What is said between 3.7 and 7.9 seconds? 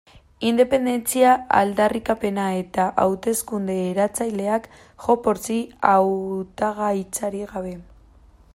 eratzaileak JxSí hautagaitzarik gabe.